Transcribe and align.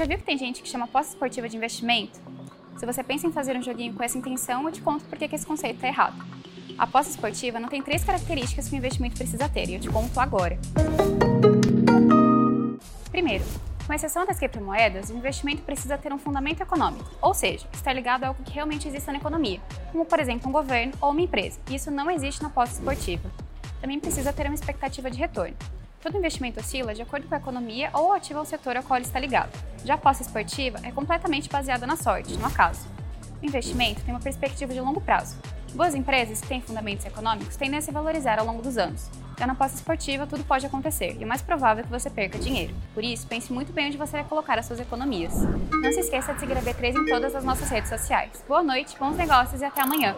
já 0.00 0.06
viu 0.06 0.16
que 0.16 0.24
tem 0.24 0.38
gente 0.38 0.62
que 0.62 0.68
chama 0.68 0.86
aposta 0.86 1.12
esportiva 1.12 1.46
de 1.46 1.58
investimento? 1.58 2.18
Se 2.78 2.86
você 2.86 3.04
pensa 3.04 3.26
em 3.26 3.32
fazer 3.32 3.54
um 3.54 3.62
joguinho 3.62 3.92
com 3.92 4.02
essa 4.02 4.16
intenção, 4.16 4.64
eu 4.64 4.72
te 4.72 4.80
conto 4.80 5.04
por 5.04 5.18
que 5.18 5.26
esse 5.26 5.44
conceito 5.44 5.74
está 5.74 5.88
errado. 5.88 6.24
A 6.78 6.84
aposta 6.84 7.10
esportiva 7.10 7.60
não 7.60 7.68
tem 7.68 7.82
três 7.82 8.02
características 8.02 8.66
que 8.66 8.74
o 8.74 8.78
investimento 8.78 9.16
precisa 9.16 9.46
ter, 9.46 9.68
e 9.68 9.74
eu 9.74 9.80
te 9.80 9.90
conto 9.90 10.18
agora. 10.18 10.58
Primeiro, 13.10 13.44
com 13.86 13.92
exceção 13.92 14.24
das 14.24 14.38
criptomoedas, 14.38 15.10
o 15.10 15.14
investimento 15.14 15.60
precisa 15.64 15.98
ter 15.98 16.14
um 16.14 16.18
fundamento 16.18 16.62
econômico, 16.62 17.04
ou 17.20 17.34
seja, 17.34 17.66
estar 17.70 17.92
ligado 17.92 18.24
a 18.24 18.28
algo 18.28 18.42
que 18.42 18.52
realmente 18.52 18.88
exista 18.88 19.12
na 19.12 19.18
economia, 19.18 19.60
como 19.92 20.06
por 20.06 20.18
exemplo 20.18 20.48
um 20.48 20.52
governo 20.52 20.94
ou 20.98 21.10
uma 21.10 21.20
empresa, 21.20 21.60
isso 21.70 21.90
não 21.90 22.10
existe 22.10 22.40
na 22.40 22.48
aposta 22.48 22.76
esportiva. 22.76 23.30
Também 23.82 24.00
precisa 24.00 24.32
ter 24.32 24.46
uma 24.46 24.54
expectativa 24.54 25.10
de 25.10 25.18
retorno. 25.18 25.56
Todo 26.02 26.16
investimento 26.16 26.60
oscila 26.60 26.94
de 26.94 27.02
acordo 27.02 27.28
com 27.28 27.34
a 27.34 27.38
economia 27.38 27.90
ou 27.92 28.12
ativa 28.12 28.38
ao 28.38 28.44
setor 28.46 28.76
ao 28.76 28.82
qual 28.82 28.96
ele 28.96 29.06
está 29.06 29.20
ligado. 29.20 29.52
Já 29.84 29.94
a 29.94 29.96
aposta 29.96 30.22
esportiva 30.22 30.78
é 30.82 30.90
completamente 30.90 31.48
baseada 31.48 31.86
na 31.86 31.96
sorte, 31.96 32.36
no 32.38 32.46
acaso. 32.46 32.88
O 33.42 33.46
investimento 33.46 34.00
tem 34.02 34.14
uma 34.14 34.20
perspectiva 34.20 34.72
de 34.72 34.80
longo 34.80 35.00
prazo. 35.00 35.36
Boas 35.74 35.94
empresas 35.94 36.40
que 36.40 36.48
têm 36.48 36.60
fundamentos 36.60 37.04
econômicos 37.04 37.56
tendem 37.56 37.78
a 37.78 37.82
se 37.82 37.92
valorizar 37.92 38.38
ao 38.38 38.46
longo 38.46 38.62
dos 38.62 38.78
anos. 38.78 39.10
Já 39.38 39.46
na 39.46 39.52
aposta 39.52 39.76
esportiva, 39.76 40.26
tudo 40.26 40.42
pode 40.44 40.66
acontecer 40.66 41.16
e 41.18 41.24
o 41.24 41.28
mais 41.28 41.42
provável 41.42 41.82
é 41.82 41.86
que 41.86 41.90
você 41.90 42.10
perca 42.10 42.38
dinheiro. 42.38 42.74
Por 42.92 43.04
isso, 43.04 43.26
pense 43.26 43.52
muito 43.52 43.72
bem 43.72 43.86
onde 43.86 43.96
você 43.96 44.12
vai 44.12 44.24
colocar 44.24 44.58
as 44.58 44.66
suas 44.66 44.80
economias. 44.80 45.34
Não 45.70 45.92
se 45.92 46.00
esqueça 46.00 46.32
de 46.34 46.40
seguir 46.40 46.56
a 46.56 46.62
B3 46.62 46.94
em 46.96 47.06
todas 47.06 47.34
as 47.34 47.44
nossas 47.44 47.68
redes 47.68 47.90
sociais. 47.90 48.44
Boa 48.48 48.62
noite, 48.62 48.98
bons 48.98 49.16
negócios 49.16 49.60
e 49.60 49.64
até 49.64 49.82
amanhã! 49.82 50.16